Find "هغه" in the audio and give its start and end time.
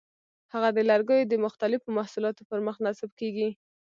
0.53-0.69